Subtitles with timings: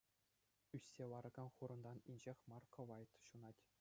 [0.77, 3.61] Ӳссе ларакан хурӑнтан инҫех мар кӑвайт ҫунать.